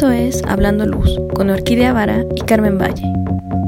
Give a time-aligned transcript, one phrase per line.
[0.00, 3.04] Esto es Hablando Luz con Orquídea Vara y Carmen Valle.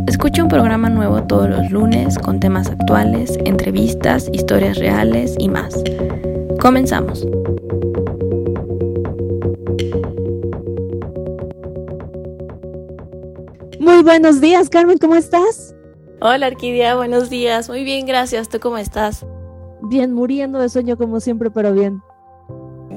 [0.06, 5.74] Escucha un programa nuevo todos los lunes con temas actuales, entrevistas, historias reales y más.
[6.58, 7.26] Comenzamos.
[13.78, 15.76] Muy buenos días, Carmen, ¿cómo estás?
[16.22, 17.68] Hola, Orquídea, buenos días.
[17.68, 18.48] Muy bien, gracias.
[18.48, 19.26] ¿Tú cómo estás?
[19.82, 22.00] Bien, muriendo de sueño como siempre, pero bien.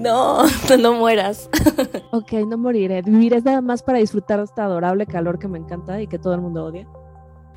[0.05, 0.43] No,
[0.79, 1.49] no mueras.
[2.11, 3.01] ok, no moriré.
[3.01, 6.35] Viviré nada más para disfrutar de este adorable calor que me encanta y que todo
[6.35, 6.87] el mundo odia.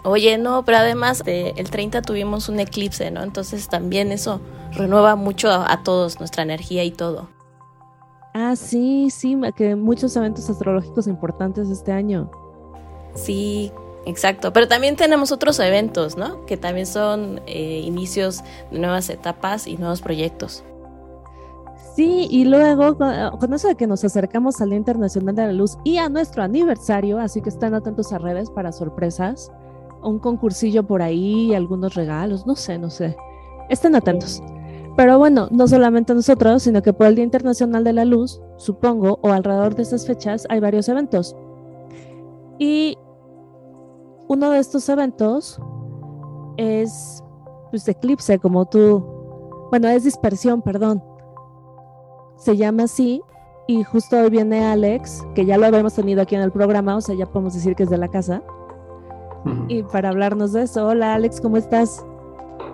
[0.04, 3.22] Oye, no, pero además el 30 tuvimos un eclipse, ¿no?
[3.22, 4.40] Entonces también eso
[4.72, 7.28] renueva mucho a, todos nuestra energía y todo.
[8.32, 12.30] Ah, sí, sí, que muchos eventos astrológicos importantes este año.
[13.14, 13.72] Sí,
[14.06, 14.52] exacto.
[14.52, 16.46] Pero también tenemos otros eventos, ¿no?
[16.46, 20.64] Que también son eh, inicios de nuevas etapas y nuevos proyectos.
[21.98, 25.76] Sí, y luego con, eso de que nos acercamos al Día Internacional de la Luz
[25.82, 29.50] y a nuestro aniversario, así que están atentos a redes para sorpresas,
[30.04, 33.16] un concursillo por ahí, algunos regalos, no sé, no sé.
[33.68, 34.40] Estén atentos.
[34.96, 39.18] Pero bueno, no solamente nosotros, sino que por el Día Internacional de la Luz, supongo,
[39.22, 41.34] o alrededor de esas fechas, hay varios eventos.
[42.60, 42.96] Y
[44.28, 45.60] uno de estos eventos
[46.58, 47.24] es,
[47.72, 49.04] pues, eclipse, como tú,
[49.72, 51.02] bueno, es dispersión, perdón
[52.38, 53.22] se llama así
[53.66, 57.00] y justo hoy viene Alex, que ya lo habíamos tenido aquí en el programa, o
[57.02, 58.42] sea, ya podemos decir que es de la casa.
[59.68, 62.04] Y para hablarnos de eso, hola Alex, ¿cómo estás?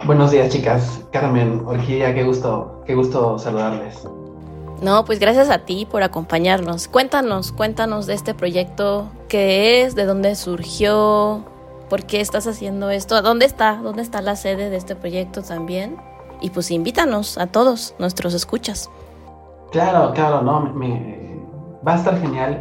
[0.06, 1.00] Buenos días, chicas.
[1.10, 4.06] Carmen, Orquídea, qué gusto, qué gusto saludarles.
[4.82, 6.88] No, pues gracias a ti por acompañarnos.
[6.88, 11.44] Cuéntanos, cuéntanos de este proyecto, qué es, de dónde surgió,
[11.88, 15.96] por qué estás haciendo esto, dónde está, dónde está la sede de este proyecto también.
[16.40, 18.90] Y pues invítanos a todos nuestros escuchas.
[19.74, 21.36] Claro, claro, no, me,
[21.84, 22.60] va a estar genial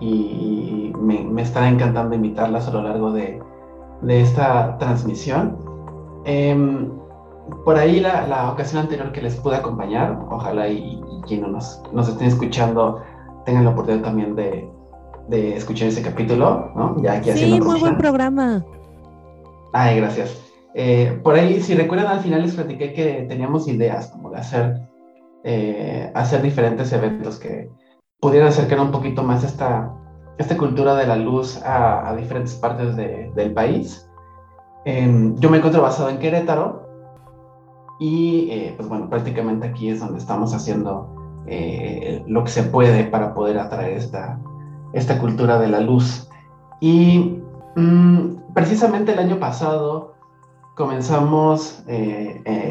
[0.00, 3.42] y, me, me, estará encantando invitarlas a lo largo de,
[4.06, 5.58] esta transmisión.
[6.24, 6.92] Em,
[7.64, 12.28] por ahí la, ocasión anterior que les pude acompañar, ojalá y, quienes nos, nos estén
[12.28, 13.02] escuchando
[13.44, 17.02] tengan la oportunidad también de, escuchar ese capítulo, ¿no?
[17.02, 18.64] Ya aquí sí, muy buen programa.
[19.72, 20.40] Ay, gracias.
[20.74, 24.91] Eh, por ahí, si recuerdan, al final les platiqué que teníamos ideas como de hacer
[25.44, 27.68] eh, hacer diferentes eventos que
[28.20, 29.92] pudieran acercar un poquito más esta,
[30.38, 34.08] esta cultura de la luz a, diferentes partes del país.
[34.84, 36.86] Em, yo me encuentro basado en Querétaro
[37.98, 41.12] y eh, pues bueno, prácticamente aquí es donde estamos haciendo
[41.46, 44.38] eh, lo que se puede para poder atraer esta,
[44.92, 46.28] esta cultura de la luz.
[46.80, 47.42] Y
[47.74, 50.14] mm, precisamente el año pasado
[50.76, 51.84] comenzamos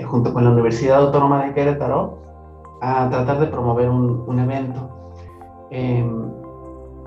[0.05, 2.21] junto con la Universidad Autónoma de Querétaro
[2.81, 4.89] a tratar de promover un, evento.
[5.69, 6.31] Em,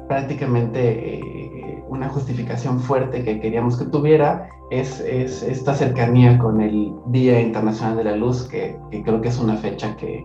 [0.09, 7.41] prácticamente eh, una justificación fuerte que queríamos que tuviera es, esta cercanía con el Día
[7.41, 10.25] Internacional de la Luz, que, creo que es una fecha que,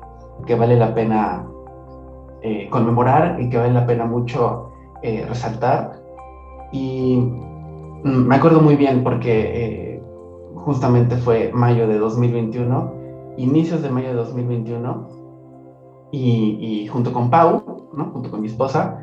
[0.55, 1.45] vale la pena
[2.41, 4.71] eh, conmemorar y que vale la pena mucho
[5.03, 6.01] eh, resaltar.
[6.71, 7.23] Y
[8.03, 10.01] me acuerdo muy bien porque
[10.55, 12.93] justamente fue mayo de 2021,
[13.37, 15.18] inicios de mayo de 2021,
[16.11, 18.05] y, junto con Pau, ¿no?
[18.11, 18.99] junto con mi esposa,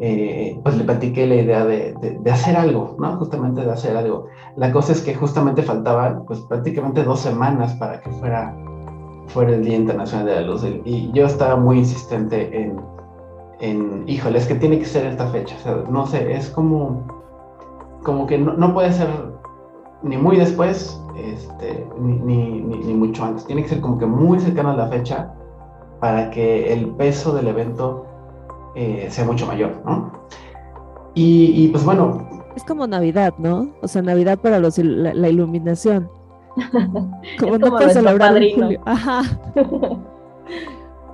[0.00, 3.16] eh, pues le platiqué la idea de, de, hacer algo, ¿no?
[3.16, 4.26] Justamente de hacer algo.
[4.56, 8.54] La cosa es que justamente faltaban, pues prácticamente dos semanas para que fuera,
[9.28, 10.66] fuera el Día Internacional de la Luz.
[10.84, 12.80] Y yo estaba muy insistente en,
[13.60, 15.56] en híjole, es que tiene que ser esta fecha.
[15.56, 17.06] O sea, no sé, es como,
[18.02, 19.08] como que no, no puede ser
[20.02, 23.46] ni muy después, este, ni, ni, ni, mucho antes.
[23.46, 25.35] Tiene que ser como que muy cercano a la fecha
[26.00, 28.06] para que el peso del evento
[28.74, 30.12] eh, sea mucho mayor, ¿no?
[31.14, 32.28] Y, pues bueno.
[32.54, 33.70] Es como Navidad, ¿no?
[33.80, 36.10] O sea, Navidad para los la, iluminación.
[37.40, 38.80] Como no puedes celebrar en julio.
[38.84, 39.22] Ajá.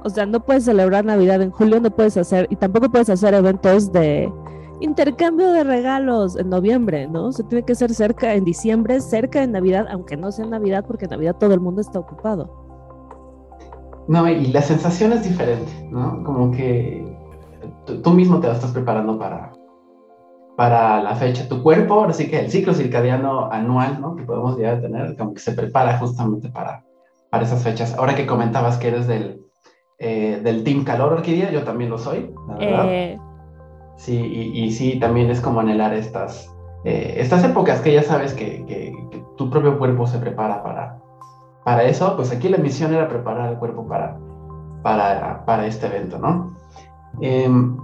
[0.04, 3.34] O sea, no puedes celebrar Navidad en julio, no puedes hacer, y tampoco puedes hacer
[3.34, 4.32] eventos de
[4.80, 7.26] intercambio de regalos en noviembre, ¿no?
[7.26, 10.84] O sea, tiene que ser cerca en diciembre, cerca de Navidad, aunque no sea Navidad,
[10.86, 12.61] porque en Navidad todo el mundo está ocupado.
[14.08, 16.22] No, y la sensación es diferente, ¿no?
[16.24, 17.04] Como que
[18.02, 19.52] tú mismo te estás preparando para,
[20.56, 21.48] para la fecha.
[21.48, 24.16] Tu cuerpo, ahora sí que el ciclo circadiano anual, ¿no?
[24.16, 26.84] Que podemos llegar a tener, como que se prepara justamente para,
[27.30, 27.94] para esas fechas.
[27.96, 29.40] Ahora que comentabas que eres del,
[29.98, 32.84] eh, del Team Calor Orquídea, yo también lo soy, la verdad.
[32.88, 33.18] Eh.
[33.96, 36.52] Sí, y, sí, también es como anhelar estas,
[36.84, 38.92] eh, estas épocas que ya sabes que, que
[39.36, 40.98] tu propio cuerpo se prepara para,
[41.64, 44.18] para eso, pues aquí la misión era preparar el cuerpo para,
[44.82, 46.54] para, para este evento, ¿no?
[47.20, 47.76] Em,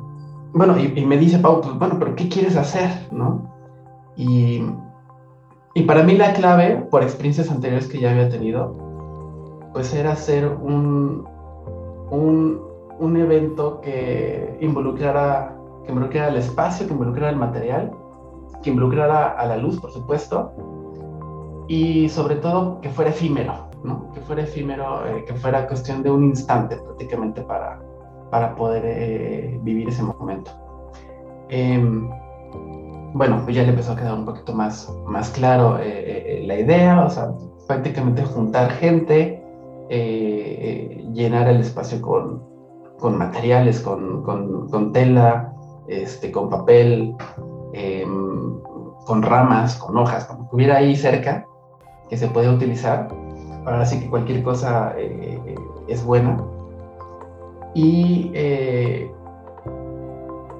[0.52, 2.90] bueno, y, me dice Pau, pues bueno, pero ¿qué quieres hacer?
[3.12, 3.52] ¿No?
[4.16, 4.62] Y,
[5.74, 8.74] y para mí la clave, por experiencias anteriores que ya había tenido,
[9.72, 11.24] pues era hacer un,
[12.10, 12.60] un,
[12.98, 15.54] un evento que involucrara,
[15.84, 17.92] que involucrara el espacio, que involucrara el material,
[18.62, 20.52] que involucrara a la luz, por supuesto,
[21.68, 24.10] y sobre todo que fuera efímero, ¿no?
[24.12, 27.80] Que fuera efímero, eh, que fuera cuestión de un instante prácticamente para,
[28.30, 30.50] para poder eh, vivir ese momento.
[31.48, 32.08] Em,
[33.14, 37.04] bueno, pues ya le empezó a quedar un poquito más, más claro eh, la idea,
[37.04, 37.32] o sea,
[37.66, 39.42] prácticamente juntar gente,
[41.12, 42.42] llenar el espacio con,
[42.98, 45.54] con materiales, con, con, tela,
[45.88, 47.14] este, con papel,
[47.72, 48.60] em,
[49.06, 51.46] con ramas, con hojas, como que hubiera ahí cerca
[52.08, 53.08] que se puede utilizar.
[53.68, 55.54] Ahora sí que cualquier cosa eh,
[55.88, 56.38] es buena.
[57.74, 59.12] Y eh,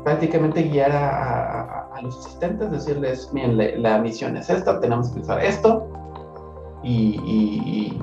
[0.05, 5.89] prácticamente guiar a, los asistentes, decirles, miren, la, misión es esta, tenemos que usar esto
[6.85, 7.99] y,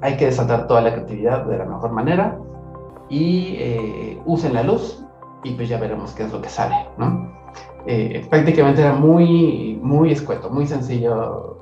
[0.00, 2.36] hay que desatar toda la creatividad de la mejor manera
[3.08, 5.04] y eh, usen la luz
[5.44, 7.30] y pues ya veremos qué es lo que sale, ¿no?
[8.30, 11.58] prácticamente era muy, muy escueto, muy sencillo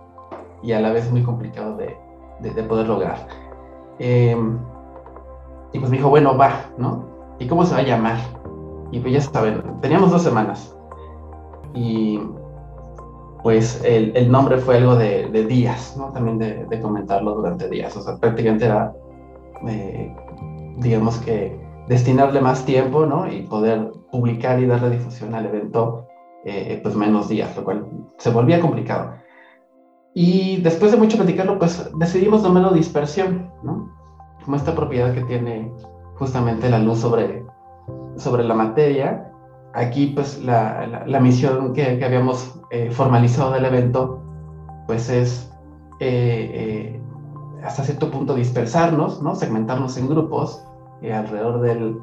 [0.63, 1.99] y a la vez muy complicado de,
[2.43, 3.27] de, poder lograr.
[3.99, 4.59] Em,
[5.73, 7.05] y pues me dijo, bueno, va, ¿no?
[7.39, 8.19] ¿Y cómo se va a llamar?
[8.91, 10.77] Y pues ya saben, teníamos dos semanas.
[11.75, 12.21] Y
[13.43, 16.13] pues el, el nombre fue algo de, de días, ¿no?
[16.13, 17.97] También de, de, comentarlo durante días.
[17.97, 18.93] O sea, prácticamente era,
[19.67, 20.15] eh,
[20.79, 21.59] digamos que,
[21.91, 23.31] destinarle más tiempo, ¿no?
[23.31, 26.07] Y poder publicar y darle difusión al evento,
[26.45, 27.87] eh, pues menos días, lo cual
[28.19, 29.15] se volvía complicado.
[30.15, 33.95] Y después de mucho platicarlo, pues decidimos llamarlo dispersión, ¿no?
[34.45, 35.73] Como esta propiedad que tiene
[36.17, 37.45] justamente la luz sobre,
[38.17, 39.31] sobre la materia.
[39.73, 44.21] Aquí, pues, la, la, misión que, que habíamos eh, formalizado del evento,
[44.89, 45.53] pues es
[46.01, 47.03] eh, eh,
[47.63, 49.37] hasta cierto punto dispersarnos, ¿no?
[49.37, 50.65] Segmentarnos en grupos
[51.03, 51.99] alrededor del,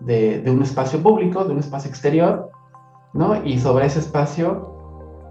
[0.00, 2.50] de, de un espacio público, de un espacio exterior,
[3.14, 3.44] ¿no?
[3.44, 4.75] Y sobre ese espacio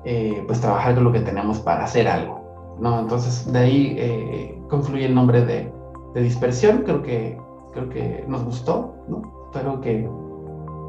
[0.07, 3.00] eh, pues trabajar con lo que tenemos para hacer algo, ¿no?
[3.00, 5.74] Entonces de ahí eh, confluye el nombre de,
[6.13, 7.38] dispersión, creo que,
[7.74, 9.81] creo que nos gustó, ¿no?
[9.81, 10.07] Que,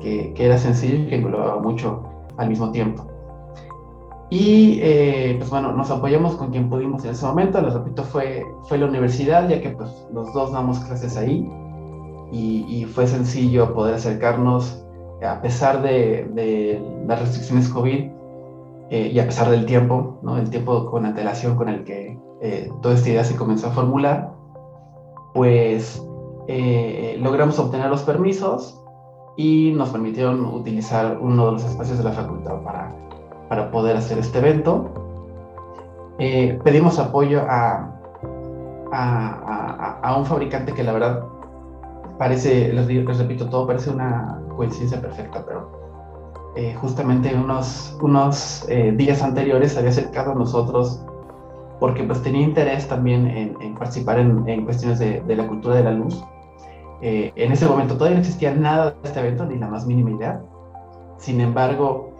[0.00, 2.02] que, era sencillo y que englobaba mucho
[2.36, 3.06] al mismo tiempo.
[4.28, 8.44] Y eh, pues bueno, nos apoyamos con quien pudimos en ese momento, les repito, fue,
[8.64, 11.48] fue la universidad, ya que pues los dos damos clases ahí
[12.32, 14.84] y, fue sencillo poder acercarnos
[15.26, 18.15] a pesar de las restricciones COVID,
[18.90, 20.38] eh, y a pesar del tiempo, ¿no?
[20.38, 24.32] el tiempo con antelación con el que eh, toda esta idea se comenzó a formular,
[25.34, 26.06] pues
[26.46, 28.80] eh, logramos obtener los permisos
[29.36, 32.94] y nos permitieron utilizar uno de los espacios de la facultad para,
[33.48, 34.88] para poder hacer este evento.
[36.16, 37.92] pedimos apoyo a,
[38.92, 41.24] a, a, un fabricante que la verdad
[42.18, 45.75] parece, les, les repito, todo parece una coincidencia perfecta, pero
[46.56, 51.02] eh, justamente unos, unos eh, días anteriores había acercado a nosotros
[51.78, 55.84] porque pues tenía interés también en, participar en, en cuestiones de, de, la cultura de
[55.84, 56.24] la luz.
[57.02, 60.12] Eh, en ese momento todavía no existía nada de este evento, ni la más mínima
[60.12, 60.40] idea.
[61.18, 62.14] Sin embargo,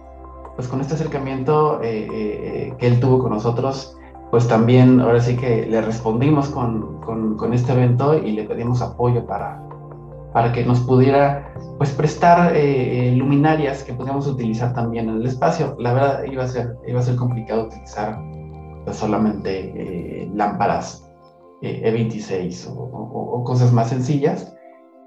[0.55, 3.97] pues con este acercamiento que él tuvo con nosotros,
[4.31, 8.83] pues también ahora sí que le respondimos con, con, con este evento y le pedimos
[8.83, 9.66] apoyo para,
[10.37, 15.26] para que nos pudiera pues prestar eh, eh, luminarias que podíamos utilizar también en el
[15.26, 15.75] espacio.
[15.78, 18.21] La verdad iba a ser, iba a ser complicado utilizar
[18.85, 21.11] pues, solamente eh, lámparas
[21.62, 24.55] E26 o, cosas más sencillas.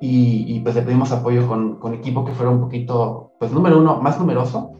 [0.01, 4.01] Y, pues le pedimos apoyo con, con, equipo que fuera un poquito, pues número uno,
[4.01, 4.71] más numeroso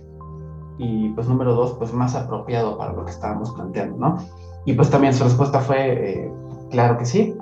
[0.79, 4.17] y pues número dos, pues más apropiado para lo que estábamos planteando, ¿no?
[4.65, 6.31] Y pues también su respuesta fue,
[6.71, 7.35] claro que sí,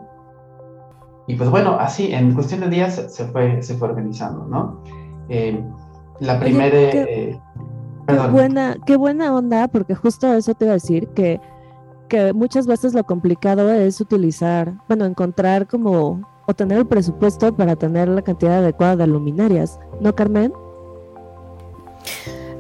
[1.27, 4.81] y pues bueno, así, en cuestión de días se fue, se fue organizando, ¿no?
[5.27, 5.61] Eh,
[6.21, 6.71] la primera...
[6.71, 7.39] Qué, eh,
[8.31, 11.41] buena, qué buena onda, porque justo eso te iba a decir, que,
[12.07, 17.75] que muchas veces lo complicado es utilizar, bueno, encontrar como, o tener el presupuesto para
[17.75, 20.53] tener la cantidad adecuada de luminarias, ¿no, Carmen?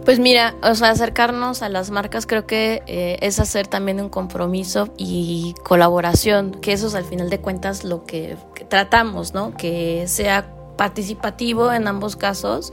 [0.07, 4.07] Pues mira, o sea, acercarnos a las marcas creo que eh, es hacer también un
[4.07, 8.37] compromiso y colaboración, que eso es al final de cuentas lo que,
[8.69, 9.57] tratamos, ¿no?
[9.57, 12.71] Que sea participativo en ambos casos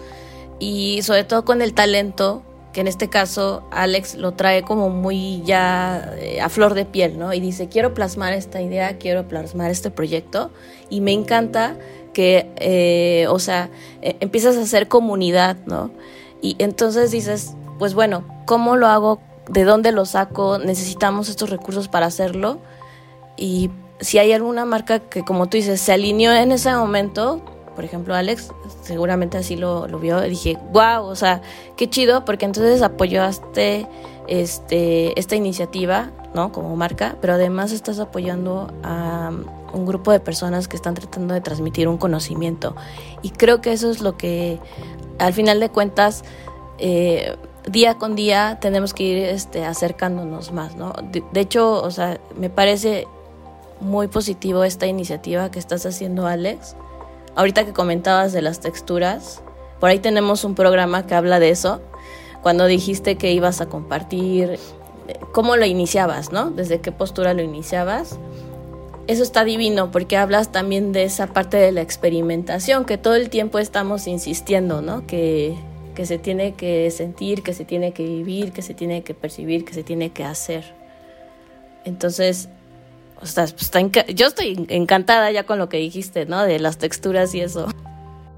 [0.60, 5.42] y sobre todo con el talento que en este caso Alex lo trae como muy
[5.42, 7.34] ya eh, a flor de piel, ¿no?
[7.34, 10.52] Y dice, quiero plasmar esta idea, quiero plasmar este proyecto
[10.88, 11.76] y me encanta
[12.12, 13.70] que, eh, o sea,
[14.02, 15.90] empiezas a hacer comunidad, ¿no?
[16.44, 19.18] Y entonces dices, pues bueno, ¿cómo lo hago?
[19.48, 20.58] ¿De dónde lo saco?
[20.58, 22.58] Necesitamos estos recursos para hacerlo.
[23.38, 27.40] Y si hay alguna marca que, como tú dices, se alineó en ese momento,
[27.74, 28.50] por ejemplo, Alex,
[28.82, 31.40] seguramente así lo, lo vio, dije, wow, o sea,
[31.78, 33.86] qué chido, porque entonces apoyaste
[34.26, 36.52] este, esta iniciativa, ¿no?
[36.52, 39.30] Como marca, pero además estás apoyando a
[39.72, 42.76] un grupo de personas que están tratando de transmitir un conocimiento.
[43.22, 44.58] Y creo que eso es lo que,
[45.18, 46.24] al final de cuentas,
[46.78, 47.36] eh,
[47.68, 50.92] día con día tenemos que ir este, acercándonos más, ¿no?
[51.10, 53.06] de, hecho, o sea, me parece
[53.80, 56.76] muy positivo esta iniciativa que estás haciendo, Alex
[57.36, 59.42] Ahorita que comentabas de las texturas,
[59.80, 61.80] por ahí tenemos un programa que habla de eso.
[62.44, 64.58] Cuando dijiste que ibas a compartir,
[65.32, 66.50] cómo lo iniciabas, ¿no?
[66.50, 68.18] Desde qué postura lo iniciabas.
[69.06, 73.30] Eso está divino porque hablas también de esa parte de la experimentación que todo el
[73.30, 75.06] tiempo estamos insistiendo, ¿no?
[75.06, 75.56] Que,
[75.94, 79.64] que se tiene que sentir, que se tiene que vivir, que se tiene que percibir,
[79.64, 80.74] que se tiene que hacer.
[81.86, 82.50] Entonces,
[83.22, 83.72] o sea, pues,
[84.14, 86.42] yo estoy encantada ya con lo que dijiste, ¿no?
[86.42, 87.68] De las texturas y eso.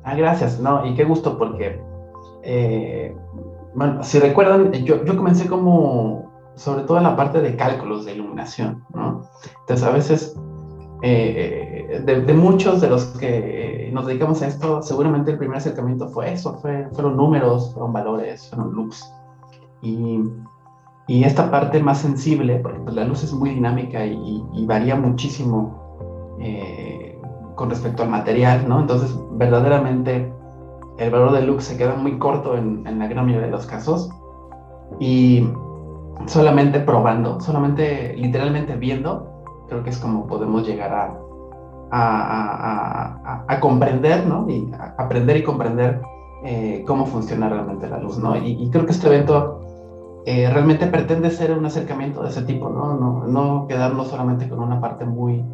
[0.04, 1.80] Ah, gracias, no, y qué gusto porque,
[2.44, 3.12] eh,
[3.76, 8.14] bueno, si recuerdan, yo, yo comencé como, sobre todo en la parte de cálculos de
[8.14, 9.22] iluminación, ¿no?
[9.60, 10.36] Entonces, a veces,
[11.02, 16.32] eh, de, muchos de los que nos dedicamos a esto, seguramente el primer acercamiento fue
[16.32, 19.04] eso, fue, fueron números, fueron valores, fueron looks.
[19.82, 20.20] Y
[21.08, 27.16] y esta parte más sensible, porque la luz es muy dinámica y, varía muchísimo eh,
[27.54, 28.80] con respecto al material, ¿no?
[28.80, 30.32] Entonces, verdaderamente,
[30.98, 34.10] el valor de lux se queda muy corto en, la gran mayoría de los casos.
[35.00, 35.48] Y
[36.26, 41.18] solamente probando, solamente literalmente viendo, creo que es como podemos llegar a,
[41.90, 44.48] a, a, comprender, ¿no?
[44.48, 46.00] Y aprender y comprender
[46.44, 48.36] eh, cómo funciona realmente la luz, ¿no?
[48.36, 49.60] Y, y, creo que este evento
[50.24, 52.94] eh, realmente pretende ser un acercamiento de ese tipo, ¿no?
[52.94, 53.26] ¿no?
[53.26, 55.44] No, quedarnos solamente con una parte muy,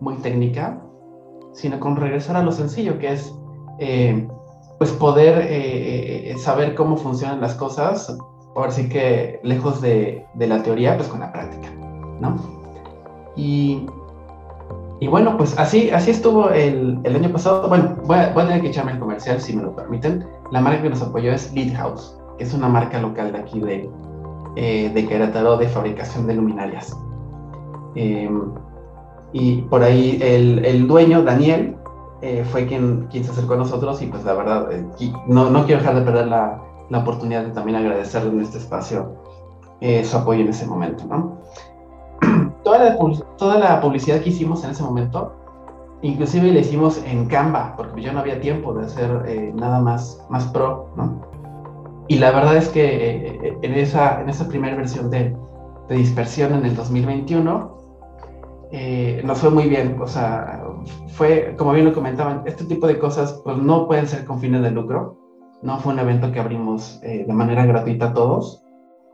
[0.00, 0.80] muy técnica,
[1.52, 3.34] sino con regresar a lo sencillo, que es
[3.78, 4.28] eh,
[4.78, 8.16] pues poder eh, saber cómo funcionan las cosas,
[8.54, 11.70] ahora sí que lejos de, de, la teoría, pues con la práctica,
[12.20, 12.36] ¿no?
[13.36, 13.86] Y,
[15.00, 17.68] y bueno, pues así, así estuvo el, el año pasado.
[17.68, 20.24] Bueno, voy a, tener que echarme el comercial, si me lo permiten.
[20.50, 23.90] La marca que nos apoyó es House, que es una marca local de aquí de,
[24.56, 26.96] eh, de Querétaro de fabricación de luminarias.
[27.96, 28.30] Eh,
[29.32, 31.76] y por ahí el, el dueño, Daniel,
[32.24, 34.68] eh, fue quien, quien se acercó a nosotros y pues la verdad,
[35.26, 39.16] no, no quiero dejar de perder la, la, oportunidad de también agradecerle en este espacio
[40.02, 41.04] su apoyo en ese momento.
[41.04, 41.38] ¿no?
[42.64, 42.98] toda, la,
[43.36, 45.34] toda la publicidad que hicimos en ese momento,
[46.00, 50.44] inclusive la hicimos en Canva, porque yo no había tiempo de hacer nada más, más
[50.46, 51.34] pro, ¿no?
[52.08, 55.34] Y la verdad es que eh, en, esa, en esa primera versión de,
[55.88, 57.78] de dispersión en el 2021
[58.72, 59.96] eh, nos fue muy bien.
[60.00, 60.64] O sea,
[61.08, 64.62] fue, como bien lo comentaban, este tipo de cosas pues, no pueden ser con fines
[64.62, 65.18] de lucro.
[65.62, 68.62] No fue un evento que abrimos eh, de manera gratuita a todos.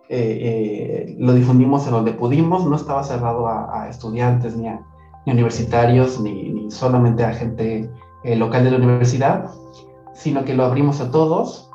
[0.08, 4.80] lo difundimos en donde pudimos, no estaba cerrado a, estudiantes ni a
[5.26, 7.88] ni universitarios, ni, ni, solamente a gente
[8.24, 9.50] local de la universidad,
[10.14, 11.69] sino que lo abrimos a todos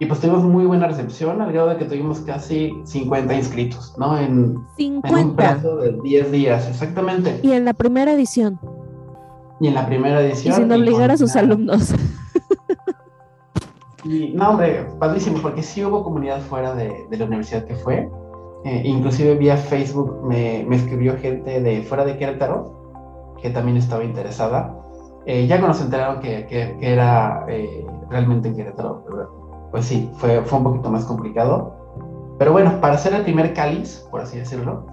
[0.00, 4.18] y pues tuvimos muy buena recepción, al grado de que tuvimos casi 50 inscritos, ¿no?
[4.18, 5.20] En, 50.
[5.20, 7.38] un plazo de 10 días, exactamente.
[7.42, 8.58] Y en la primera edición.
[9.60, 10.54] Y en la primera edición.
[10.54, 11.94] Y sin obligar a sus alumnos.
[14.02, 18.08] Y no, hombre, padrísimo, porque sí hubo comunidad fuera de, de la universidad que fue.
[18.64, 24.02] Eh, inclusive vía Facebook me, me, escribió gente de fuera de Querétaro que también estaba
[24.02, 24.74] interesada.
[25.26, 29.04] Eh, ya cuando se enteraron que, que, era eh, realmente en Querétaro,
[29.70, 31.76] pues sí, fue, fue un poquito más complicado.
[32.38, 34.86] Pero bueno, para hacer el primer cáliz, por así decirlo,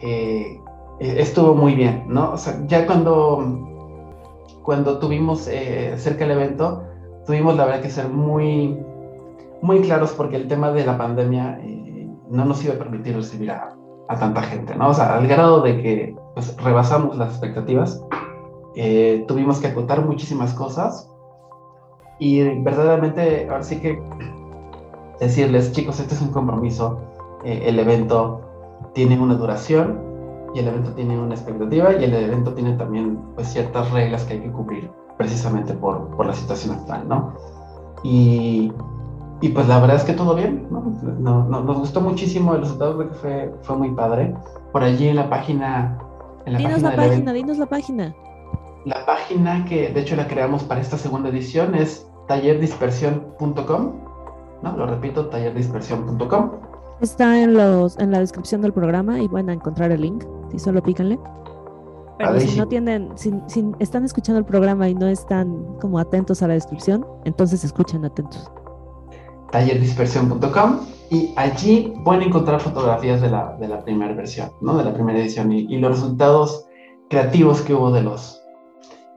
[0.00, 0.60] eh,
[1.00, 2.32] eh, estuvo muy bien, ¿no?
[2.32, 3.42] O sea, ya cuando,
[4.62, 6.84] cuando tuvimos eh, cerca el evento,
[7.26, 8.78] tuvimos la verdad que ser muy,
[9.62, 11.58] muy claros porque el tema de la pandemia
[12.30, 13.76] no nos iba a permitir recibir a,
[14.08, 14.90] a, tanta gente, ¿no?
[14.90, 18.00] O sea, al grado de que pues, rebasamos las expectativas,
[19.26, 21.13] tuvimos que acotar muchísimas cosas
[22.18, 24.00] y verdaderamente, ahora sí que
[25.20, 27.00] decirles, chicos, este es un compromiso,
[27.44, 28.40] eh, el evento
[28.94, 30.00] tiene una duración
[30.54, 34.34] y el evento tiene una expectativa y el evento tiene también pues, ciertas reglas que
[34.34, 37.34] hay que cubrir precisamente por, por la situación actual, ¿no?
[38.02, 38.72] Y,
[39.40, 40.82] y pues la verdad es que todo bien, ¿no?
[41.18, 44.34] no, no nos gustó muchísimo el resultado, creo que fue, fue muy padre.
[44.72, 45.98] Por allí en la página...
[46.46, 48.14] En la dinos página la página, dinos la página.
[48.84, 53.92] La página que de hecho la creamos para esta segunda edición es tallerdispersión.com,
[54.62, 54.76] ¿no?
[54.76, 56.50] Lo repito, tallerdispersión.com.
[57.00, 60.58] Está en, los, en la descripción del programa y van a encontrar el link, si
[60.58, 61.18] solo pícanle.
[62.18, 63.32] Pero si no tienen, si,
[63.80, 65.50] están escuchando el programa y no están
[65.80, 68.50] como atentos a la descripción, entonces escuchen atentos.
[69.50, 74.76] Tallerdispersión.com y allí pueden encontrar fotografías de la, de la primera versión, ¿no?
[74.76, 76.66] De la primera edición y, y los resultados
[77.08, 78.43] creativos que hubo de los,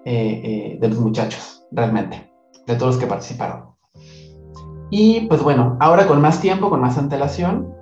[0.09, 2.31] eh, eh, de los muchachos, realmente,
[2.65, 3.71] de todos los que participaron.
[4.89, 7.75] Y pues bueno, ahora con más tiempo, con más antelación,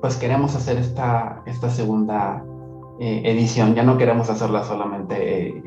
[0.00, 2.42] pues queremos hacer esta, esta segunda
[2.98, 3.74] eh, edición.
[3.74, 5.62] Ya no queremos hacerla solamente,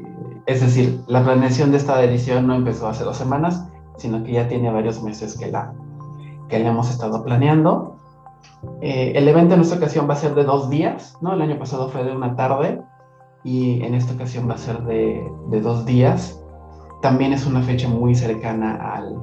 [0.48, 4.48] es decir, la planeación de esta edición no empezó hace dos semanas, sino que ya
[4.48, 5.76] tiene varios meses que la,
[6.48, 7.98] que la hemos estado planeando.
[8.82, 11.34] el evento en esta ocasión va a ser de dos días, ¿no?
[11.34, 12.82] El año pasado fue de una tarde
[13.44, 16.42] y en esta ocasión va a ser de, de dos días.
[17.02, 19.18] También es una fecha muy cercana al,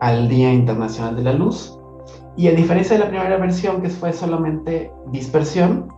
[0.00, 1.78] al Día Internacional de la Luz.
[2.36, 5.88] Y a diferencia de la primera versión, que fue solamente dispersión,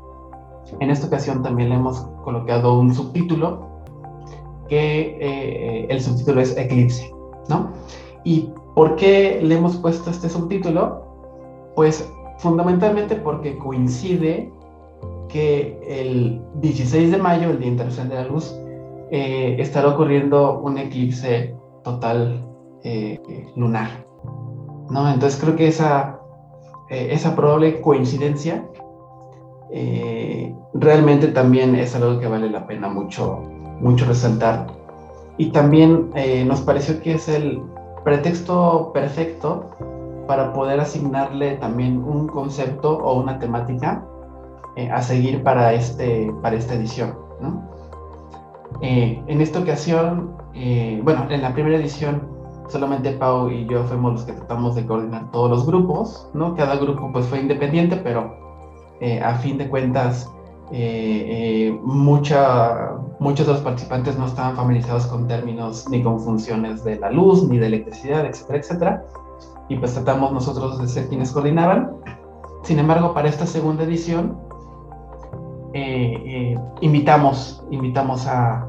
[0.80, 3.66] en esta ocasión también le hemos colocado un subtítulo,
[4.68, 7.10] que eh, el subtítulo es Eclipse,
[7.48, 7.70] ¿no?
[8.24, 11.02] ¿Y por qué le hemos puesto este subtítulo?
[11.74, 14.52] Pues fundamentalmente porque coincide
[15.28, 18.54] que el 16 de mayo, el Día Internacional de la Luz,
[19.10, 22.44] eh, estará ocurriendo un eclipse total
[22.82, 23.18] eh,
[23.56, 23.88] lunar.
[24.90, 25.10] ¿no?
[25.10, 26.20] Entonces creo que esa,
[26.90, 28.64] eh, esa probable coincidencia
[30.72, 33.42] realmente también es algo que vale la pena mucho,
[33.80, 34.66] mucho resaltar.
[35.36, 36.10] Y también
[36.46, 37.62] nos pareció que es el
[38.02, 39.68] pretexto perfecto
[40.26, 44.04] para poder asignarle también un concepto o una temática
[44.76, 47.14] eh, a seguir para, este, para esta edición.
[47.40, 47.68] ¿no?
[48.80, 52.36] Eh, en esta ocasión, eh, bueno, en la primera edición
[52.68, 56.54] solamente Pau y yo fuimos los que tratamos de coordinar todos los grupos, ¿no?
[56.54, 58.36] Cada grupo pues fue independiente, pero
[59.24, 60.30] a fin de cuentas
[61.82, 67.10] mucha, muchos de los participantes no estaban familiarizados con términos ni con funciones de la
[67.10, 69.04] luz, ni de electricidad, etcétera, etcétera.
[69.68, 71.92] Y pues tratamos nosotros de ser quienes coordinaban.
[72.62, 74.36] Sin embargo, para esta segunda edición,
[75.74, 78.64] eh, eh, invitamos, invitamos a,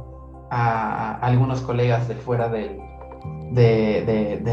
[1.21, 2.79] algunos colegas de fuera de,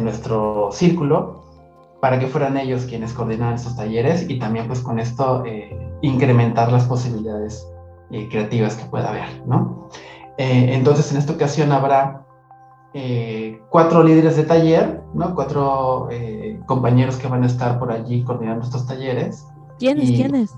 [0.02, 1.42] nuestro círculo
[2.02, 6.70] para que fueran ellos quienes coordinaran estos talleres y también pues con esto eh, incrementar
[6.70, 7.66] las posibilidades
[8.30, 9.88] creativas que pueda haber, ¿no?
[10.36, 12.26] entonces en esta ocasión habrá
[13.70, 15.34] cuatro líderes de taller, ¿no?
[15.34, 16.10] Cuatro
[16.66, 19.46] compañeros que van a estar por allí coordinando estos talleres.
[19.78, 20.10] ¿Quiénes?
[20.10, 20.54] ¿Quiénes?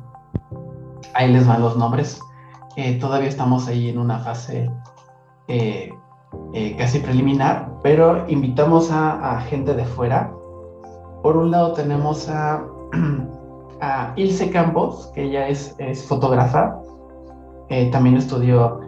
[1.15, 2.21] Ahí les van los nombres.
[3.01, 4.71] todavía estamos ahí en una fase
[5.49, 5.95] eh,
[6.53, 10.31] eh, casi preliminar, pero invitamos a, gente de fuera.
[11.23, 12.63] Por un lado tenemos a,
[14.17, 15.75] Ilse Campos, que ella es,
[16.07, 16.81] fotógrafa.
[17.71, 18.81] Eh, también estudió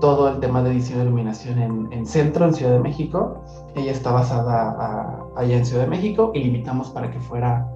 [0.00, 3.42] todo el tema de edición de iluminación en, Centro, en Ciudad de México.
[3.76, 7.68] Ella está basada allá en Ciudad de México y la invitamos para que fuera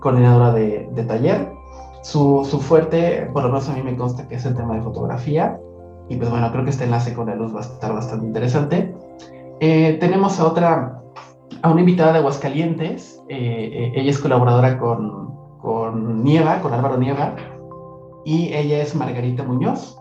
[0.00, 1.52] coordinadora de taller.
[2.02, 4.82] Su, su, fuerte, por lo menos a mí me consta que es el tema de
[4.82, 5.58] fotografía.
[6.08, 8.94] Y pues bueno, creo que este enlace con la luz va a estar bastante interesante.
[9.60, 11.00] Eh, tenemos a otra,
[11.62, 13.22] a una invitada de Aguascalientes.
[13.28, 17.36] Eh, eh, ella es colaboradora con, con Nieva, con Álvaro Nieva.
[18.24, 19.98] Y ella es Margarita Muñoz.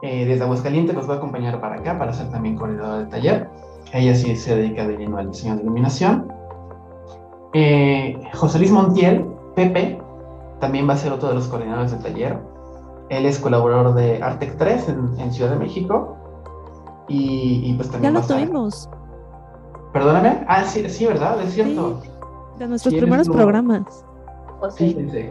[0.00, 3.50] desde Aguascalientes nos va a acompañar para acá para ser también coordinadora de taller.
[3.92, 6.32] Ella sí se dedica de lleno al diseño de iluminación.
[8.34, 10.01] José Luis Montiel, Pepe,
[10.62, 12.38] también va a ser otro de los coordinadores del taller.
[13.08, 16.16] Él es colaborador de Artec 3 en, Ciudad de México.
[17.08, 18.14] Y, pues también.
[18.14, 18.88] Ya lo tuvimos.
[19.92, 20.44] Perdóname.
[20.46, 21.42] Ah, sí, sí, ¿verdad?
[21.42, 22.00] Es cierto.
[22.60, 24.04] de nuestros primeros programas.
[24.76, 25.30] Sí, sí, sí.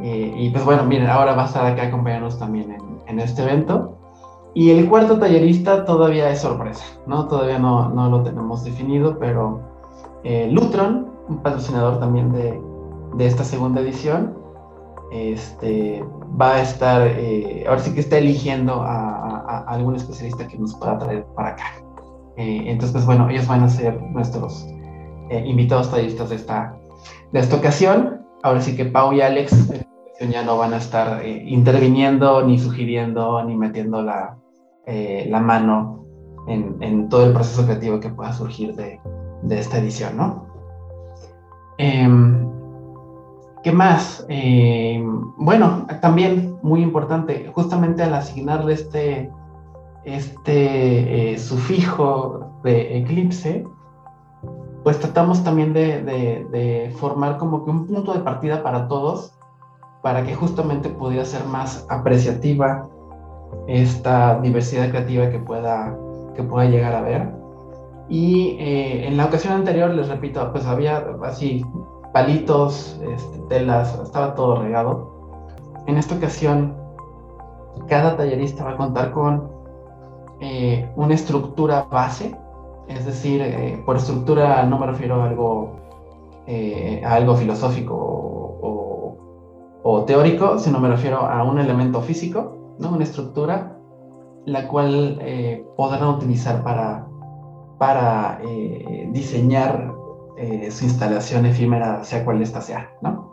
[0.00, 2.76] y pues bueno, miren, ahora va a estar acá acompañándonos también
[3.08, 3.98] en, este evento.
[4.54, 7.26] Y el cuarto tallerista todavía es sorpresa, ¿no?
[7.26, 9.60] Todavía no, no lo tenemos definido, pero
[10.22, 12.62] eh, Lutron, un patrocinador también de,
[13.16, 14.40] de esta segunda edición,
[15.12, 16.02] este,
[16.40, 20.98] va a estar, eh, ahora sí que está eligiendo a, algún especialista que nos pueda
[20.98, 21.64] traer para acá.
[22.36, 24.66] Eh, entonces, pues bueno, ellos van a ser nuestros
[25.30, 26.74] eh, invitados tallistas de esta,
[27.32, 28.22] de esta ocasión.
[28.42, 29.70] Ahora sí que Pau y Alex
[30.30, 34.38] ya no van a estar interviniendo, ni sugiriendo, ni metiendo la,
[34.86, 36.06] la mano
[36.48, 39.00] en, en, todo el proceso creativo que pueda surgir de,
[39.42, 40.46] de esta edición, ¿no?
[43.62, 44.26] ¿Qué más?
[44.28, 49.30] Em, bueno, también muy importante, justamente al asignarle este,
[50.04, 53.64] este eh, sufijo de eclipse,
[54.82, 59.38] pues tratamos también de, formar como que un punto de partida para todos,
[60.02, 62.88] para que justamente pudiera ser más apreciativa
[63.68, 65.96] esta diversidad creativa que pueda,
[66.34, 67.30] que pueda llegar a ver.
[68.08, 71.64] Y eh, en la ocasión anterior, les repito, pues había así
[72.12, 75.10] palitos, este, telas, estaba todo regado.
[75.86, 76.76] En esta ocasión,
[77.88, 79.50] cada tallerista va a contar con
[80.40, 82.36] eh, una estructura base,
[82.88, 85.76] es decir, eh, por estructura no me refiero a algo,
[87.04, 87.94] a algo filosófico
[89.84, 92.90] o, teórico, sino me refiero a un elemento físico, ¿no?
[92.90, 93.78] una estructura,
[94.44, 95.20] la cual
[95.76, 97.06] podrán utilizar para
[98.44, 99.92] eh, diseñar
[100.36, 103.32] eh, su instalación efímera, sea cual esta sea, ¿no?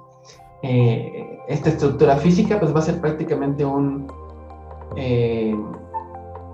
[0.61, 4.11] Eh, esta estructura física pues va a ser prácticamente un,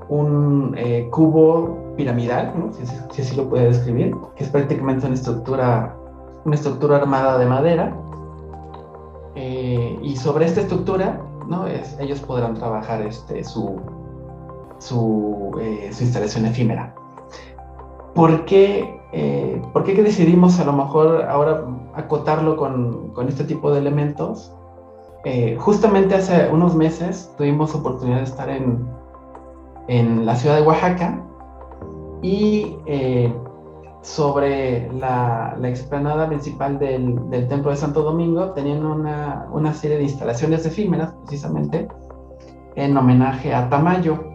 [0.09, 0.77] un
[1.09, 2.71] cubo piramidal, ¿no?
[2.71, 5.97] si, así lo puede describir, que es prácticamente una estructura,
[6.45, 7.97] una estructura armada de madera,
[9.35, 11.65] y sobre esta estructura, ¿no?
[11.99, 13.81] Ellos podrán trabajar este, su,
[14.77, 15.51] su,
[15.91, 16.95] su instalación efímera.
[18.15, 23.71] ¿Por qué, eh, ¿por qué decidimos a lo mejor ahora acotarlo con, con este tipo
[23.71, 24.51] de elementos?
[25.25, 28.87] Eh, justamente hace unos meses tuvimos oportunidad de estar en,
[29.87, 31.21] en la ciudad de Oaxaca
[32.21, 33.33] y eh,
[34.01, 39.97] sobre la, la, explanada principal del, del, Templo de Santo Domingo tenían una, una serie
[39.97, 41.87] de instalaciones efímeras precisamente
[42.75, 44.34] en homenaje a Tamayo,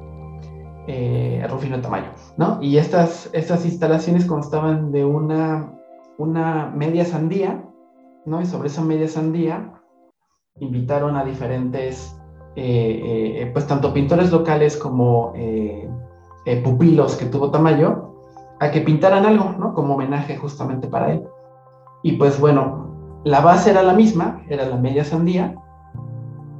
[0.91, 2.59] eh, Rufino Tamayo, ¿no?
[2.61, 5.73] Y estas, estas instalaciones constaban de una,
[6.19, 7.65] una media sandía,
[8.27, 8.41] ¿no?
[8.43, 9.73] Y sobre esa media sandía
[10.59, 12.17] invitaron a diferentes,
[12.57, 15.89] eh, eh, pues tanto pintores locales como eh,
[16.65, 18.17] pupilos que tuvo Tamayo,
[18.59, 19.75] a que pintaran algo, ¿no?
[19.75, 21.23] Como homenaje justamente para él.
[22.03, 25.55] Y pues bueno, la base era la misma, era la media sandía,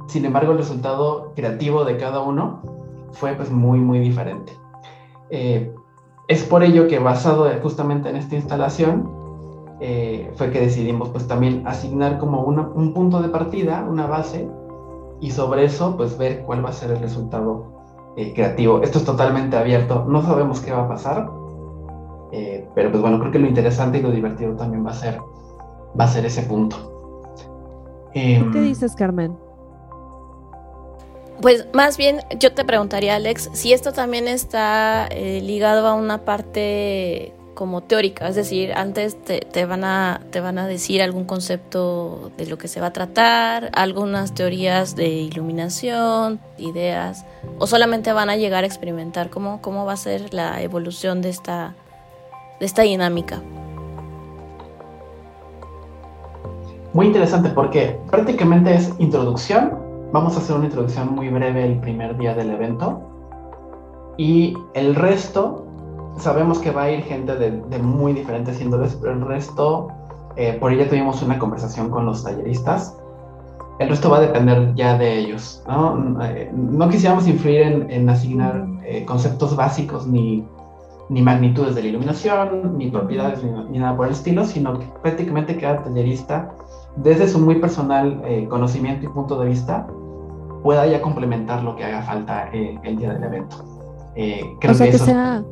[0.07, 2.80] sin embargo el resultado creativo de cada uno
[3.13, 4.53] fue pues muy, muy diferente.
[5.29, 5.73] Eh,
[6.27, 9.09] es por ello que basado justamente en esta instalación,
[9.79, 14.47] eh, fue que decidimos pues también asignar como un punto de partida, una base,
[15.19, 18.81] y sobre eso pues ver cuál va a ser el resultado eh, creativo.
[18.81, 21.29] Esto es totalmente abierto, no sabemos qué va a pasar,
[22.73, 25.19] pero pues bueno, creo que lo interesante y lo divertido también va a ser,
[25.99, 26.77] va a ser ese punto.
[28.13, 29.35] ¿Qué em, dices, Carmen?
[31.41, 36.19] Pues más bien yo te preguntaría, Alex, si esto también está eh, ligado a una
[36.19, 42.31] parte como teórica, es decir, antes te, van a, te van a decir algún concepto
[42.37, 47.25] de lo que se va a tratar, algunas teorías de iluminación, ideas,
[47.57, 51.29] o solamente van a llegar a experimentar cómo, cómo va a ser la evolución de
[51.29, 51.73] esta,
[52.59, 53.41] de esta dinámica.
[56.93, 59.80] Muy interesante porque prácticamente es introducción
[60.13, 63.01] Vamos a hacer una introducción muy breve el primer día del evento
[64.17, 65.65] y el resto,
[66.17, 69.87] sabemos que va a ir gente de, muy diferentes índoles, pero el resto,
[70.35, 72.97] eh, por ello tuvimos una conversación con los talleristas,
[73.79, 75.63] el resto va a depender ya de ellos.
[75.65, 80.45] No, eh, no quisiéramos influir en, asignar eh, conceptos básicos ni,
[81.09, 85.55] ni, magnitudes de la iluminación, ni propiedades, ni, nada por el estilo, sino que prácticamente
[85.55, 86.51] cada tallerista,
[86.97, 89.87] desde su muy personal conocimiento y punto de vista,
[90.63, 93.65] pueda ya complementar lo que haga falta eh, el día del evento.
[94.15, 95.43] Eh, o sea, que, sea,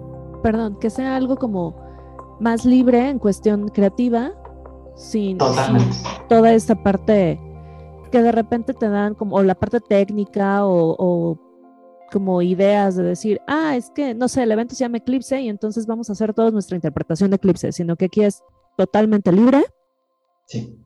[0.44, 1.76] perdón, que sea algo como
[2.40, 4.32] más libre en cuestión creativa,
[4.96, 5.38] sin,
[6.28, 7.40] toda esta parte
[8.12, 11.38] que de repente te dan como o la parte técnica o,
[12.12, 15.48] como ideas de decir, ah, es que, no sé, el evento se llama Eclipse y
[15.48, 18.44] entonces vamos a hacer toda nuestra interpretación de Eclipse, sino que aquí es
[18.78, 19.64] totalmente libre.
[20.48, 20.84] Sí.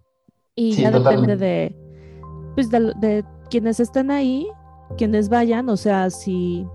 [0.53, 1.75] Y ya depende de,
[2.55, 4.47] pues de, quienes estén ahí,
[4.97, 6.67] quienes vayan, o sea, si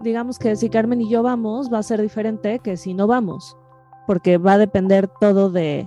[0.00, 3.58] digamos que si Carmen y yo vamos, va a ser diferente que si no vamos,
[4.06, 5.86] porque va a depender todo de,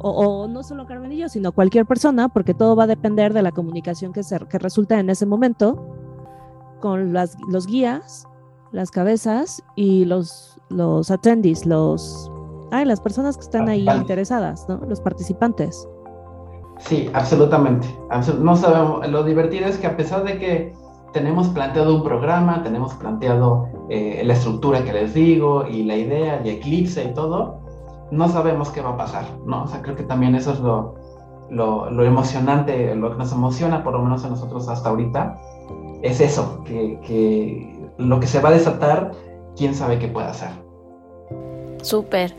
[0.00, 3.42] o, no solo Carmen y yo, sino cualquier persona, porque todo va a depender de
[3.42, 5.80] la comunicación que, se, que resulta en ese momento
[6.80, 8.26] con las, los guías,
[8.72, 12.32] las cabezas y los, los attendees, los,
[12.72, 14.78] ay, las personas que están ahí interesadas, ¿no?
[14.88, 15.86] Los participantes.
[16.78, 17.86] Sí, absolutamente.
[18.38, 20.74] no sabemos, lo divertido es que a pesar de que
[21.12, 26.40] tenemos planteado un programa, tenemos planteado eh, la estructura que les digo y la idea
[26.44, 27.58] y Eclipse y todo,
[28.10, 29.64] no sabemos qué va a pasar, ¿no?
[29.64, 30.94] O sea, creo que también eso es lo,
[31.50, 35.38] lo, emocionante, lo que nos emociona, por lo menos a nosotros hasta ahorita,
[36.02, 39.12] es eso, que, que lo que se va a desatar,
[39.56, 40.50] quién sabe qué puede hacer.
[41.82, 42.34] Súper.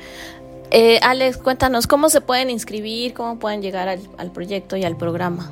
[0.71, 3.13] Eh, Alex, cuéntanos, ¿cómo se pueden inscribir?
[3.15, 5.49] ¿Cómo pueden llegar al, proyecto y al programa?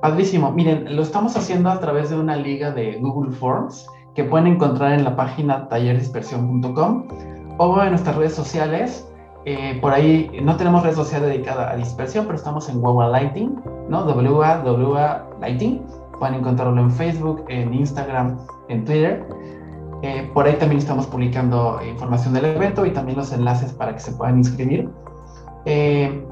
[0.00, 0.50] Padrísimo.
[0.50, 4.92] Miren, lo estamos haciendo a través de una liga de Google Forms que pueden encontrar
[4.92, 7.08] en la página tallerdispersión.com
[7.58, 9.06] o en nuestras redes sociales.
[9.44, 13.60] Eh, por ahí no tenemos red social dedicada a dispersión, pero estamos en WAWA Lighting,
[13.88, 14.04] ¿no?
[14.04, 15.82] WA, Lighting.
[16.18, 19.26] Pueden encontrarlo en Facebook, en Instagram, en Twitter.
[20.02, 24.00] Eh, por ahí también estamos publicando información del evento y también los enlaces para que
[24.00, 24.88] se puedan inscribir.
[25.64, 26.24] Eh,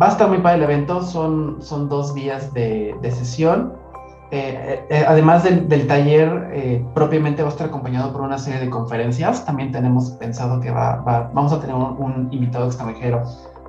[0.00, 3.84] va a estar muy para el evento, son, son dos días de, de sesión.
[4.30, 8.68] Eh, eh, además del, taller, eh, propiamente va a estar acompañado por una serie de
[8.68, 9.44] conferencias.
[9.44, 10.96] También tenemos pensado que va,
[11.32, 13.22] vamos a tener un, invitado extranjero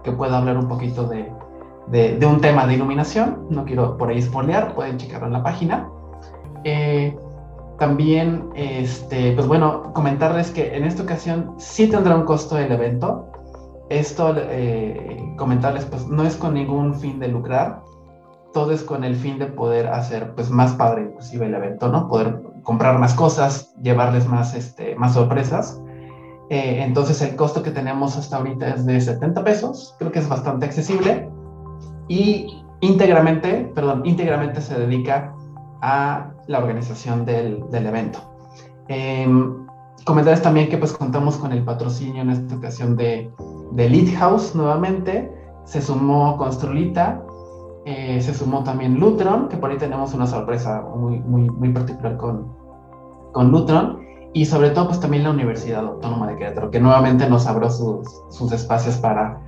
[0.04, 1.32] que pueda hablar un poquito de,
[1.88, 3.46] de, un tema de iluminación.
[3.52, 5.88] No quiero por ahí spoilear, pueden checarlo en la página.
[7.78, 13.32] También, este, pues bueno, comentarles que en esta ocasión sí tendrá un costo el evento.
[13.90, 14.36] Esto,
[15.38, 17.82] comentarles, pues no es con ningún fin de lucrar
[18.56, 22.08] todo es con el fin de poder hacer pues más padre inclusive el evento, ¿no?
[22.08, 25.82] Poder comprar más cosas, llevarles más, este, más sorpresas.
[26.50, 30.30] Eh, entonces el costo que tenemos hasta ahorita es de 70 pesos, creo que es
[30.30, 31.30] bastante accesible
[32.08, 35.36] y íntegramente, perdón, íntegramente se dedica
[35.82, 38.20] a la organización del, del evento.
[38.88, 39.28] Eh,
[40.06, 43.32] comentarles también que pues contamos con el patrocinio en esta ocasión de,
[43.72, 45.32] de Lead House nuevamente,
[45.66, 47.24] se sumó Construlita,
[47.86, 52.18] eh, se sumó también Lutron, que por ahí tenemos una sorpresa muy, muy, muy particular
[52.18, 52.52] con,
[53.32, 54.04] con Lutron.
[54.34, 58.06] Y sobre todo, pues también la Universidad Autónoma de Querétaro, que nuevamente nos abrió sus,
[58.30, 59.40] sus espacios para,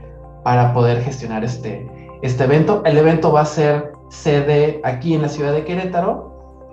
[0.45, 2.81] para poder gestionar este, este evento.
[2.85, 6.26] El evento va a ser sede aquí en la ciudad de Querétaro,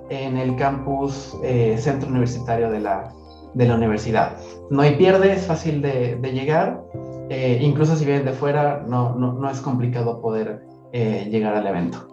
[0.08, 3.12] en el campus eh, centro universitario de la,
[3.54, 4.36] de la universidad.
[4.70, 6.84] No hay pierde, es fácil de, llegar.
[7.30, 11.66] Eh, incluso si vienen de fuera, no, no, no es complicado poder eh, llegar al
[11.66, 12.08] evento.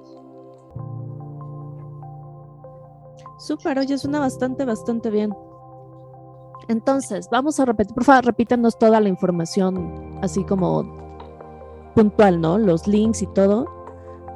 [3.39, 5.33] Súper, oye, suena bastante, bastante bien.
[6.67, 10.85] Entonces, vamos a repetir, por favor, repítanos toda la información, así como
[11.95, 12.57] puntual, ¿no?
[12.57, 13.65] Los links y todo,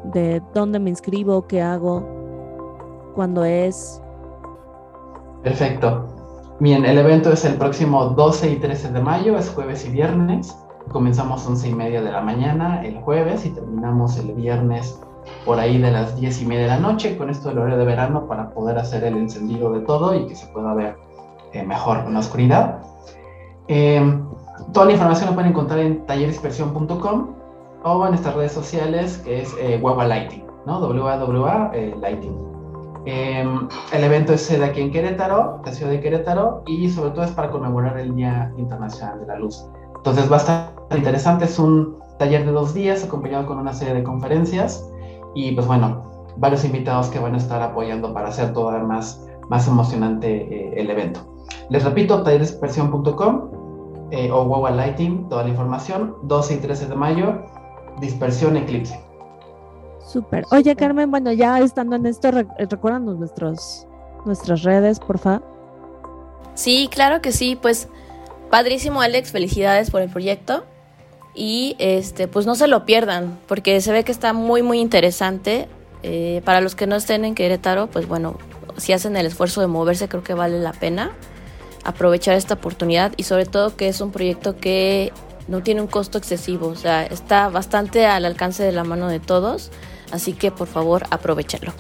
[0.06, 2.15] de dónde me inscribo, qué hago,
[3.16, 4.02] cuándo es.
[5.44, 6.08] Perfecto.
[6.60, 10.58] Bien, el evento es el próximo 12 y 13 de mayo, es jueves y viernes.
[10.92, 15.00] Comenzamos 11 y media de la mañana el jueves y terminamos el viernes
[15.44, 17.86] por ahí de las 10 y media de la noche con esto del horario de
[17.86, 20.96] verano para poder hacer el encendido de todo y que se pueda ver
[21.54, 22.80] eh, mejor en la oscuridad.
[23.68, 24.20] Eh,
[24.74, 27.36] toda la información la pueden encontrar en tallerispersión.com
[27.84, 30.80] o en nuestras redes sociales que es eh, Lighting, ¿no?
[30.80, 32.55] WWA eh, Lighting.
[33.06, 37.24] Em, el evento es sede aquí en Querétaro, la ciudad de Querétaro, y sobre todo
[37.24, 39.66] es para conmemorar el Día Internacional de la Luz.
[39.96, 43.94] Entonces va a estar interesante, es un taller de dos días acompañado con una serie
[43.94, 44.90] de conferencias
[45.36, 46.04] y pues bueno,
[46.38, 50.90] varios invitados que van a estar apoyando para hacer todavía más, más emocionante eh, el
[50.90, 51.20] evento.
[51.70, 53.52] Les repito, talleresdispersión.com
[54.12, 57.42] eh, o Wawa Lighting, toda la información, 12 y 13 de mayo,
[58.00, 59.00] dispersión eclipse.
[60.16, 60.46] Súper.
[60.52, 63.86] Oye, Carmen, bueno, ya estando en esto, recuérdanos nuestros,
[64.26, 65.44] nuestras redes, por favor.
[66.54, 67.90] Sí, claro que sí, pues
[68.50, 70.64] Padrísimo Alex, felicidades por el proyecto
[71.34, 75.68] y este pues no se lo pierdan porque se ve que está muy muy interesante.
[76.02, 78.38] Eh, para los que no estén en Querétaro, pues bueno,
[78.78, 81.12] si hacen el esfuerzo de moverse creo que vale la pena
[81.84, 85.12] aprovechar esta oportunidad y sobre todo que es un proyecto que
[85.50, 89.20] no tiene un costo excesivo, o sea, está bastante al alcance de la mano de
[89.20, 89.72] todos.
[90.12, 91.74] Así que por favor aprovechenlo.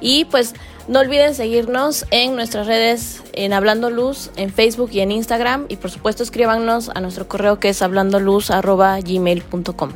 [0.00, 0.54] Y pues
[0.88, 5.66] no olviden seguirnos en nuestras redes en Hablando Luz, en Facebook y en Instagram.
[5.68, 9.90] Y por supuesto escríbanos a nuestro correo que es hablandoluz.gmail.com.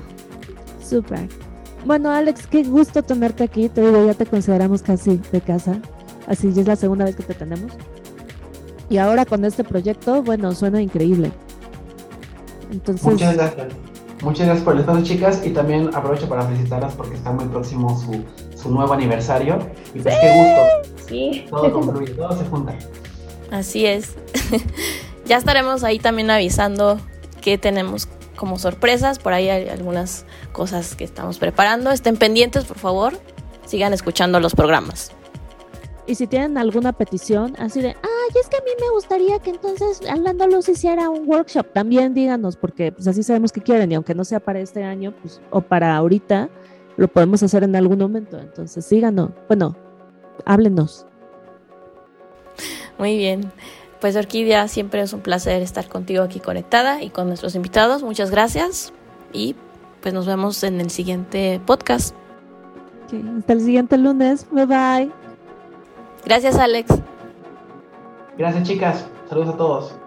[0.88, 1.28] Súper.
[1.84, 3.68] Bueno, Alex, qué gusto tenerte aquí.
[3.68, 5.80] Te digo, ya te consideramos casi de casa.
[6.26, 7.72] Así ya es la segunda vez que te tenemos.
[8.88, 11.32] Y ahora con este proyecto, bueno, suena increíble.
[12.70, 13.66] Entonces, Muchas gracias.
[14.22, 17.98] Muchas gracias por el espacio, chicas, y también aprovecho para felicitarlas porque está muy próximo
[17.98, 18.24] su,
[18.56, 19.58] su nuevo aniversario.
[19.94, 21.04] Y pues qué gusto.
[21.06, 21.46] Sí.
[21.50, 22.74] Todo concluye, todo se junta.
[23.50, 24.16] Así es.
[25.26, 26.98] ya estaremos ahí también avisando
[27.40, 29.18] que tenemos como sorpresas.
[29.18, 31.90] Por ahí hay algunas cosas que estamos preparando.
[31.90, 33.20] Estén pendientes, por favor.
[33.66, 35.12] Sigan escuchando los programas.
[36.06, 39.50] Y si tienen alguna petición, así de, ah, es que a mí me gustaría que
[39.50, 41.66] entonces Hablando Luz hiciera un workshop.
[41.72, 45.14] También díganos, porque pues así sabemos que quieren y aunque no sea para este año
[45.20, 46.48] pues, o para ahorita,
[46.96, 48.38] lo podemos hacer en algún momento.
[48.38, 49.76] Entonces síganos, bueno,
[50.44, 51.06] háblenos.
[52.98, 53.52] Muy bien.
[54.00, 58.02] Pues Orquídea, siempre es un placer estar contigo aquí conectada y con nuestros invitados.
[58.02, 58.92] Muchas gracias
[59.32, 59.56] y
[60.02, 62.14] pues nos vemos en el siguiente podcast.
[63.38, 64.46] hasta el siguiente lunes.
[64.50, 65.12] Bye bye.
[66.24, 66.90] Gracias, Alex.
[68.38, 69.06] Gracias, chicas.
[69.28, 70.05] Saludos a todos.